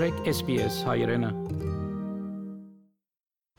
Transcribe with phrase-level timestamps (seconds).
[0.00, 1.28] մտրեք SPS հայրենը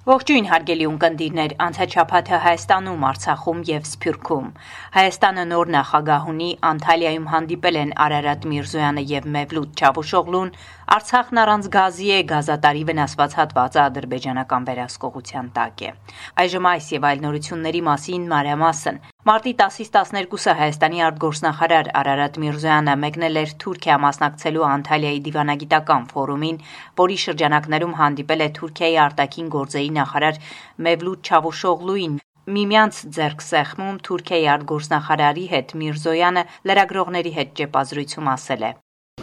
[0.08, 4.48] Ողջույն հարգելի ունկնդիրներ, անցաչափաթը Հայաստանում, Արցախում եւ Սփյուռքում։
[4.96, 10.52] Հայաստանը նոր նախագահ ունի, Անտալիայում հանդիպել են Արարատ Միրզոյանը եւ Մևլութ Չավուշօղլուն,
[10.98, 15.96] Արցախն առանց գազի է, գազատարի վնասված հատվածը ադրբեջանական վերահսկողության տակ է։
[16.42, 23.38] Այժմ այս եւ այլ նորությունների մասին մանրամասն։ Մարտի 10-ից 12-ը Հայաստանի արտգործնախարար Արարատ Միրզոյանը մեկնել
[23.42, 26.58] էր Թուրքիա մասնակցելու Անտալիայի դիվանագիտական ֆորումին,
[27.04, 30.42] որի շրջանակներում հանդիպել է Թուրքիայի արտաքին գործերի նախարար
[30.90, 32.20] Մևլութ Չավուշօղլուին,
[32.58, 38.78] Միմյանց ձեռք սեղմում Թուրքիայի արտգործնախարարի հետ Միրզոյանը լրագրողների հետ ճեպազրույցում ասել է.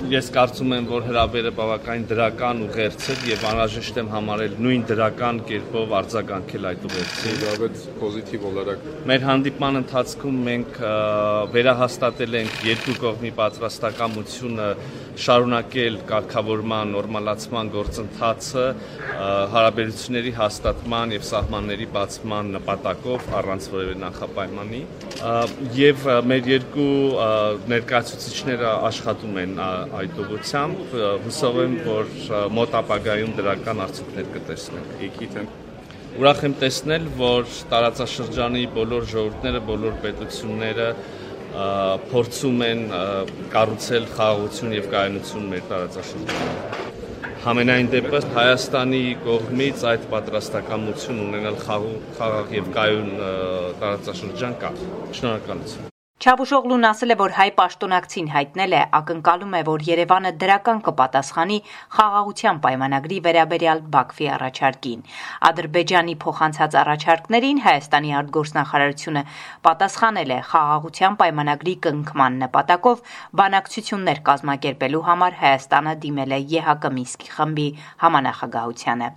[0.09, 5.41] Ես կարծում եմ, որ հրավերը բավականին դրական ուղերձ էր եւ անհրաժեշտ եմ համարել նույն դրական
[5.51, 10.81] կերպով արձագանքել այդ ուղերձին։ Դավետ պոզիտիվ օլարակ։ Մեր հանդիպման ընթացքում մենք
[11.59, 14.71] վերահաստատել ենք երկու կողմի պատրաստակամությունը
[15.19, 18.67] շարունակել կարգավորման, նորմալացման գործընթացը
[19.53, 24.83] հարաբերությունների հաստատման եւ սահմանների բացման նպատակով առանց որևէ նախապայմանի
[25.79, 26.93] եւ մեր երկու
[27.75, 29.57] ներկայացուցիչները աշխատում են
[29.99, 32.13] այդ ուղությամբ հուսով եմ որ
[32.59, 35.41] մոտ ապագայում դրական արդյունքներ կտեսնենք եկիթ
[36.19, 40.87] ուրախ եմ տեսնել որ տարածաշրջանի բոլոր ժողովուրդները բոլոր պետությունները
[42.13, 42.83] փորձում են
[43.55, 46.87] կառուցել խաղաղություն եւ կայունություն մեր տարածաշրջանում։
[47.49, 53.13] Համենայն դեպս Հայաստանի կողմից այդ պատրաստակամություն ունենալ խաղաղ եւ կայուն
[53.85, 54.75] տարածաշրջան կա։
[55.21, 61.59] Շնորհակալություն։ Չավուշօղլուն ասել է, որ հայ պաշտոնակցին հայտնել է ակնկալում է, որ Երևանը դրական կպատասխանի
[61.95, 65.05] խաղաղության պայմանագրի վերաբերյալ Բաքվի առաջարկին։
[65.51, 69.23] Ադրբեջանի փոխանցած առաջարկներին Հայաստանի արտգործնախարարությունը
[69.69, 73.07] պատասխանել է խաղաղության պայմանագրի կնքման նպատակով
[73.43, 77.71] բանակցություններ կազմակերպելու համար Հայաստանը դիմել է ԵՀԿ Մինսկի խմբի
[78.03, 79.15] համանախագահությանը։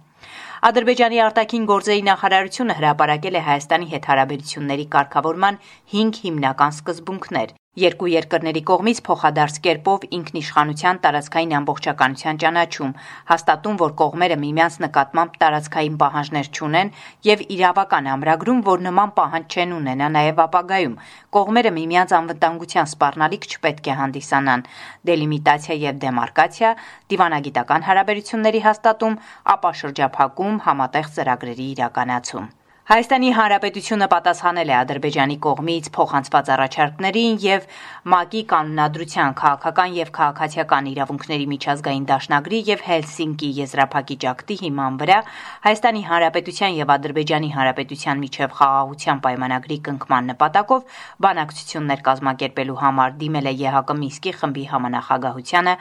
[0.61, 5.55] Ադրբեջանի արտաքին գործերի նախարարությունը հրապարակել է Հայաստանի հետ հարաբերությունների կարգավորման
[5.93, 12.91] 5 հիմնական սկզբունքներ, Երկու երկրների կողմից փոխադարձ կերպով ինքնիշխանության տարածքային ամբողջականության ճանաչում,
[13.29, 16.91] հաստատում, որ կողմերը միմյանց նկատմամբ տարածքային պահանջներ չունեն
[17.29, 20.99] եւ իրավական ամրագրում, որ նման պահանջ չեն ունենա նաեւ ապագայում։
[21.39, 24.69] Կողմերը միմյանց անվտանգության սպառնալիք չպետք է հանդիսանան։
[25.07, 26.77] Դելիմիտացիա եւ դեմարկացիա,
[27.15, 29.21] դիվանագիտական հարաբերությունների հաստատում,
[29.55, 32.57] ապա շրջափակում, համատեղ ծրագրերի իրականացում։
[32.89, 37.65] Հայաստանի Հանրապետությունը պատասխանել է Ադրբեջանի կողմից փոխանցված առաջարկներին եւ
[38.09, 45.19] ՄԱԿ-ի կանոնադրության քաղաքական եւ քաղաքացիական իրավունքների միջազգային դաշնագրի եւ Հելսինկի եզրափակիչ ակտի հիման վրա
[45.65, 53.53] Հայաստանի Հանրապետության եւ Ադրբեջանի Հանրապետության միջև խաղաղության պայմանագրի կնքման նպատակով բանակցություններ կազմակերպելու համար դիմել է
[53.61, 55.75] ԵՀԿ Մինսկի խմբի համանախագահությանը,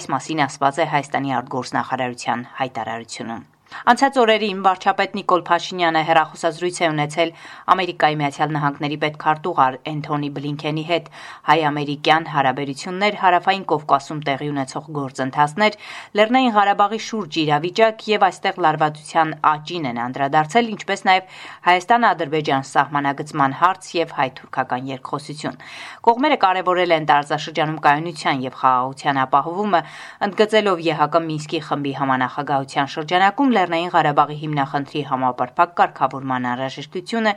[0.00, 7.30] այս մասին ասված է Հայաստանի արտգործնախարարության հայտարարությունում։ Անցած օրերին վարչապետ Նիկոլ Փաշինյանը հերախոսազրույց է ունեցել
[7.74, 11.08] Ամերիկայի Միացյալ Նահանգների պետքարտուղար Էնթոնի Բլինքենի հետ
[11.48, 15.78] հայ-ամերիկյան հարաբերություններ, հարավային Կովկասում տեղի ունեցող գործընթացներ,
[16.16, 23.90] Լեռնային Ղարաբաղի շուրջ իրավիճակ եւ այստեղ լարվածության աճին են անդրադարձել, ինչպես նաեւ Հայաստան-Ադրբեջան սահմանագծման հարց
[23.96, 25.60] եւ հայ-թուրքական երկխոսություն։
[26.06, 29.82] Կողմերը կարևորել են տարածաշրջանում կայունության եւ խաղաղության ապահովումը,
[30.26, 37.32] ընդգծելով ԵՀԿ Մինսկի խմբի համանախագահության շրջանակում Լեռնային Ղարաբաղի հիմնախնդրի համապարփակ կարգավորման անհրաժեշտությունը,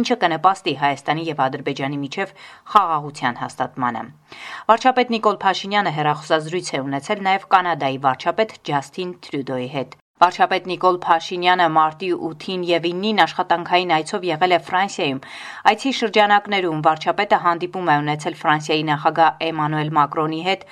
[0.00, 2.36] ինչը կնպաստի Հայաստանի եւ Ադրբեջանի միջև
[2.74, 4.06] խաղաղության հաստատմանը։
[4.70, 11.64] Վարչապետ Նիկոլ Փաշինյանը հերախոսազրույց է ունեցել նաեւ Կանադայի վարչապետ Ջասթին Տրյուդոյի հետ։ Վարչապետ Նիկոլ Փաշինյանը
[11.74, 15.16] մարտի 8-ին եւ 9-ին աշխատանքային այցով եղել է Ֆրանսիայում։
[15.70, 20.62] Այցի շրջանակներում վարչապետը հանդիպում է ունեցել Ֆրանսիայի նախագահ Էմանուել Մակրոնի հետ,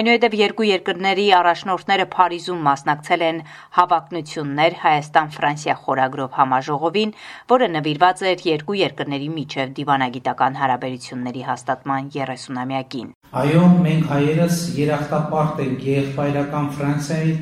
[0.00, 3.38] այնուհետև երկու երկրների առաջնորդները Փարիզում մասնակցել են
[3.78, 7.14] հավակնություններ Հայաստան-Ֆրանսիա խորագրով համաժողովին,
[7.54, 15.88] որը նվիրված էր երկու երկրների միջև դիվանագիտական հարաբերությունների հաստատման 30-ամյակին։ Այո, մենք հայերս երախտապարտ ենք
[15.92, 17.32] եղբայրական Ֆրանսիայի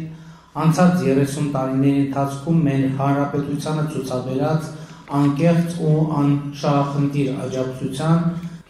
[0.57, 4.69] Անցած 30 տարիների ընթացքում մեր հանրապետությանը ցուցաբերած
[5.19, 8.23] անկեղծ ու անշահախնդիր աջակցության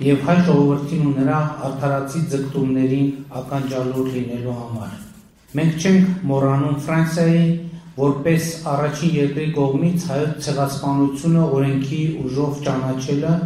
[0.07, 1.37] եւ հայ ժողովրդին ու նրա
[1.69, 3.07] արդարացի ձգտումներին
[3.41, 4.97] ականջալուր լինելու համար։
[5.57, 7.47] Մենք չենք մոռանում Ֆրանսիայի
[7.97, 13.37] որպես առաջին երկրի կողմից հայոց ցեղասպանությունը օրենքի ուժով ճանաչելը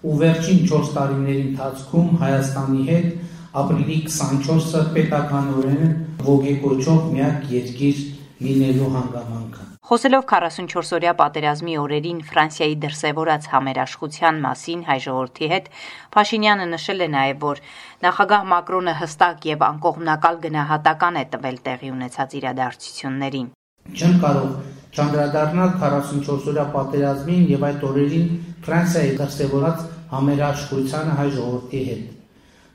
[0.00, 3.12] ու վերջին 4 տարիների ընթացքում Հայաստանի հետ
[3.60, 8.00] ապրիլի 24-ը պետականորեն ոգեկոչող միակ երկիր
[8.44, 15.70] լինելու հանգամանքը։ Խոսելով 44-օրյա պատերազմի օրերին Ֆրանսիայի դրսևորած համերաշխության մասին հայ ժողովրդի հետ,
[16.14, 17.62] Փաշինյանը նշել է նաև, որ
[18.06, 23.50] նախագահ Մակրոնը հստակ եւ անկողմնակալ գնահատական է տվել տեղի ունեցած իրադարձություններին։
[23.90, 24.50] Չեմ կարող
[24.94, 28.30] չանդրադառնալ 44-օրյա պատերազմին եւ այդ օրերին
[28.68, 29.84] Ֆրանսիայի դրսևորած
[30.14, 32.08] համերաշխությանը հայ ժողովրդի հետ։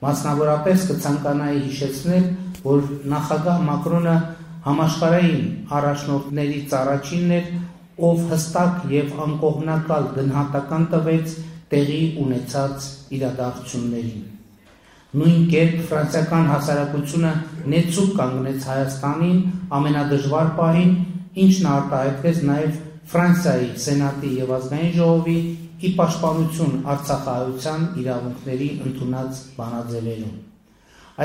[0.04, 2.26] Մասնավորապես կցանկանայի հիշեցնել,
[2.66, 4.16] որ նախագահ Մակրոնը
[4.66, 5.44] համաշխարհային
[5.80, 7.50] առաջնորդներից առաջինն էր,
[8.06, 11.36] ով հստակ եւ անկողմնակալ գնահատական տվեց
[11.72, 14.24] տեղի ունեցած իրադարձություններին։
[15.16, 17.30] Նույն կերպ ֆրանսիական հասարակությունը
[17.72, 19.38] նեցուկ կանգնեց Հայաստանին
[19.78, 20.92] ամենադժվար պահին,
[21.46, 22.82] ինչն արտահայտվեց նաև
[23.14, 25.38] Ֆրանսիայի Սենատի եւ ազգային ժողովի
[25.76, 30.36] ի պաշտպանություն Արցախահայության իրավունքների ընդունած բանաձևերում։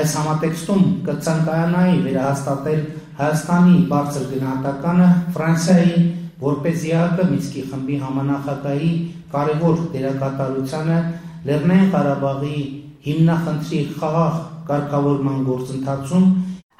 [0.01, 2.81] Այս համատեքստում կցանկանայի վերահաստատել
[3.21, 5.07] Հայաստանի բարձր գնահատականը
[5.37, 5.95] Ֆրանսիայի
[6.43, 8.91] որպես ԵԱՀԿ Մինսկի խմբի համանախագահի
[9.35, 10.99] կարևոր դերակատարությանը
[11.49, 12.59] Լեռնային Ղարաբաղի
[13.07, 14.39] հիմնախնդրի խաղաղ
[14.71, 16.29] կարգավորման գործընթացում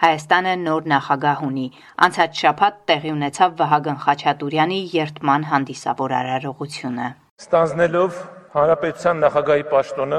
[0.01, 1.65] Հայաստանը նոր նախագահ ունի։
[2.07, 7.09] Անցած շաբաթ տեղի ունեցավ Վահագն Խաչատուրյանի երթման հանդիսավոր արարողությունը։
[7.41, 8.17] Ստանձնելով
[8.53, 10.17] հանրապետության նախագահի պաշտոնը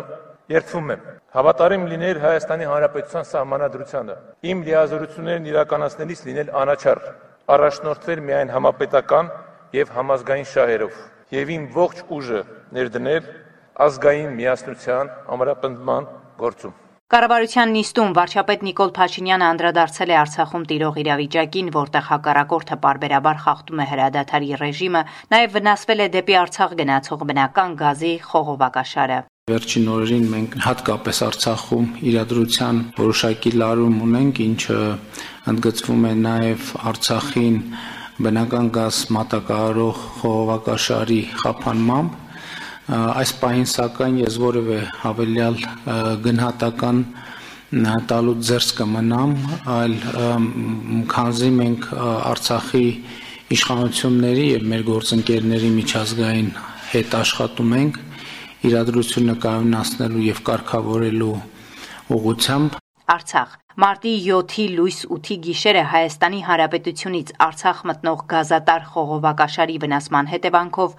[0.53, 1.03] երթվում եմ
[1.33, 4.17] Հավատարիմ լինել Հայաստանի Հանրապետության Սահմանադրությանը,
[4.53, 7.01] իմ լիազորություններն իրականացնելիս լինել անաչառ,
[7.57, 9.33] առաջնորդվել միայն համապետական
[9.79, 11.01] եւ համազգային շահերով.
[11.39, 12.45] Եւ իմ ողջ ուժը
[12.77, 13.33] ներդնել
[13.87, 16.11] ազգային միասնության ամրապնդման
[16.43, 16.82] գործում։
[17.13, 23.87] Կառավարության նիստում վարչապետ Նիկոլ Փաշինյանը անդրադարձել է Արցախում տիրող իրավիճակին, որտեղ հակառակորդը parberabar խախտում է
[23.91, 25.03] հրադադարի ռեժիմը,
[25.35, 29.19] նաև վնասվել է դեպի Արցախ գնացող բնական գազի խողովակաշարը։
[29.53, 34.81] Վերջին օրերին մենք հատկապես Արցախում իրադրության որոշակի լարում ունենք, ինչը
[35.53, 37.57] ընդգծվում է նաև Արցախին
[38.25, 42.21] բնական գազ մատակարարող խողովակաշարի խափանմամբ։
[42.91, 45.59] Այս պահին սակայն ես որևէ հավելյալ
[46.25, 47.03] գնահատական
[48.11, 49.35] տալու ձեռս կմնամ,
[49.77, 49.95] այլ
[51.13, 51.87] քանզի մենք
[52.33, 52.83] Արցախի
[53.55, 56.51] իշխանությունների եւ մեր գործընկերների միջազգային
[56.93, 58.03] հետ աշխատում ենք
[58.73, 61.35] իրադրությունը կայունացնելու եւ կարգավորելու
[62.19, 62.79] ուղղությամբ
[63.13, 70.99] Արցախ Մարտի 7-ի լույս 8-ի գիշերը Հայաստանի Հանրապետությունից Արցախ մտնող գազատար խողովակաշարի վնասման հետևանքով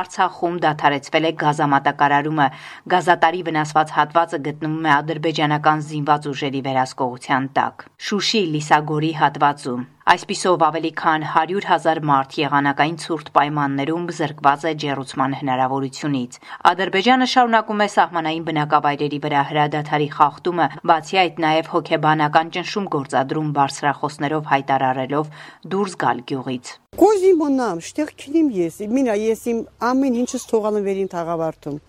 [0.00, 2.46] Արցախում դադարեցվել է գազամատակարարումը։
[2.94, 10.88] Գազատարի վնասված հատվածը գտնվում է ադրբեջանական զինված ուժերի վերահսկողության տակ։ Շուշի Լիսագորի հատվածում Այսպիսով ավելի
[11.00, 16.36] քան 100 հազար մարդ եղանակային ցուրտ պայմաններում զրկված է ջերուցման հնարավորությունից։
[16.70, 24.50] Ադրբեջանը շարունակում է սահմանային բնակավայրերի վրա հրադադարի խախտումը, բացի այդ նաև հոգեբանական ճնշում գործադրում բարձրախոսներով
[24.52, 25.30] հայտարարելով
[25.72, 31.10] դուրս գալ գյուղից։ Կոզի մոնամ, շտեղ քինիմ ես, մինա ես իմ ամեն ինչս թողալım վերին
[31.16, 31.80] թաղավարտում։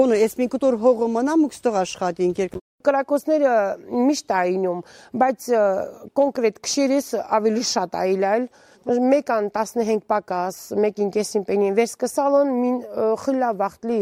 [0.00, 3.54] Գոնը ես մի կտոր հողը մնամ ու կստող աշխատենք Կրակոցները
[4.08, 4.82] միշտ այնում,
[5.22, 5.46] բայց
[6.20, 7.08] կոնկրետ քշերես
[7.40, 8.46] ավելի շատ այլայլ,
[8.88, 12.78] մեկան 15 պակաս, մեկին կեսին պենին վերս կսալն, մին
[13.20, 14.00] խիլա վաղտլի,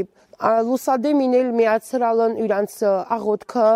[0.68, 2.76] լուսադեմին էլ միացրալն իրանց
[3.18, 3.68] աղոտքը։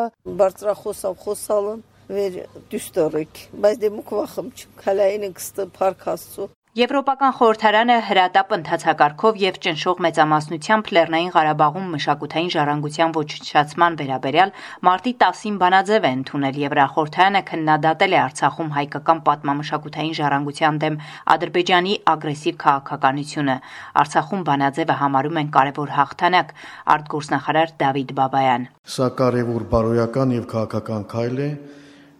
[0.43, 1.83] Բարձրախոսավ խոսալն,
[2.13, 2.39] վեր
[2.71, 9.99] դյուստորիկ, բայց դե մուք վախմ չուք, հալային ընքստը պարքասցու։ Եվրոպական խորհրդարանը հրատապ ընթացակարգով եւ ճնշող
[10.05, 14.55] մեծամասնությամբ Լեռնային Ղարաբաղում մշակութային ժառանգության ոչնչացման վերաբերյալ
[14.89, 16.57] մարտի 10-ին բանաձև է ընդունել.
[16.63, 20.97] Եվրախորհրդարանը քննադատել է Արցախում հայկական պատմամշակութային ժառանգության դեմ
[21.37, 23.59] Ադրբեջանի ագրեսիվ քաղաքականությունը։
[24.01, 26.57] Արցախում բանաձևը համարում են կարևոր հաղթանակ,
[26.97, 31.53] արտգործնախարար Դավիթ Բաբայան։ Սա կարևոր բարոյական եւ քաղաքական քայլ է,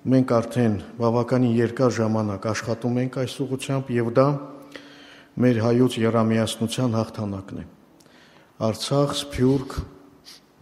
[0.03, 4.25] Մենք արդեն բավականին երկար ժամանակ աշխատում ենք այս ուղղությամբ եւ դա
[5.45, 7.67] մեր հայոց երամիասնության հաղթանակն է։
[8.67, 9.77] Արցախ, Սփյուռք,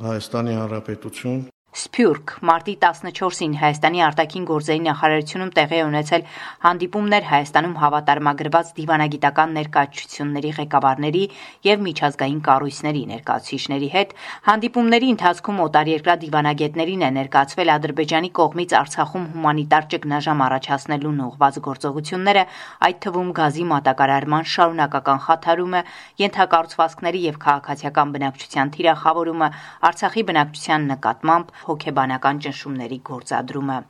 [0.04, 1.40] Հայաստանի Հանրապետություն
[1.80, 6.24] Սփյուռք մարտի 14-ին Հայաստանի արտաքին գործերի նախարարությունում տեղի ունեցել
[6.64, 11.22] հանդիպումներ Հայաստանում հավատարմագրված դիվանագիտական ներկայացությունների ղեկավարների
[11.68, 14.12] եւ միջազգային կառույցների ներկայացուցիչների հետ
[14.50, 22.44] հանդիպումների ընթացքում օտարերկրա դիվանագետներին է ներկայացվել Ադրբեջանի կողմից Արցախում հումանիտար ճգնաժամ առաջացնելուն ուղղված գործողությունները,
[22.90, 25.82] այդ թվում գազի մատակարարման շարունակական խաթարումը,
[26.20, 29.50] ենթակառուցվածքների եւ քաղաքացիական բնակչության թիրախավորումը,
[29.90, 33.80] Արցախի բնակչության նկատմամբ հոգեբանական ճնշումների գործադրումը։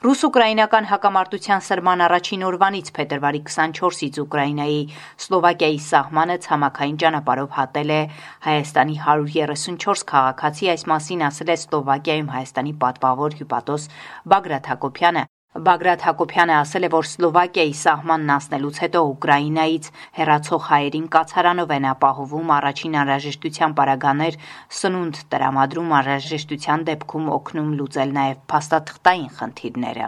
[0.00, 4.78] Ռուս-ուկրաինական հակամարտության սրման առաջին օրվանից փետրվարի 24-ից Ուկրաինայի
[5.24, 7.98] Սլովակիայի սահմանը ցամաքային ճանապարհով հատել է
[8.46, 13.86] Հայաստանի 134 քաղաքացի, այս մասին ասել է Սլովակիայում Հայաստանի պատվավոր հյուպատոս
[14.34, 19.86] Բագրատ Հակոբյանը։ Բագրատ Հակոբյանը ասել է, որ Սլովակիայի սահմանն անցնելուց հետո Ուկրաինայից
[20.18, 24.38] հերացող հայերին կացարանով են ապահովում առաջին անհրաժեշտության պարագաներ,
[24.78, 30.06] սնունդ տրամադրում անհրաժեշտության դեպքում օգնում լուծել նաև փաստաթղթային խնդիրները։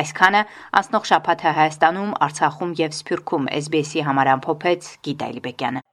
[0.00, 0.42] Այսքանը
[0.80, 5.84] անցնող շաբաթը Հայաստանում, Արցախում եւ Սփյուռքում SBS-ի համար ամփոփեց Գիտա Իլբեկյանը։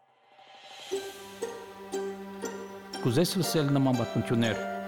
[3.04, 4.77] Կուզես լսել նման բանություններ,